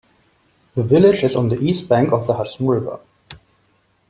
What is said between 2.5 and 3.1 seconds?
River.